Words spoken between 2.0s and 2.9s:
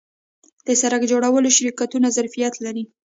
ظرفیت لري؟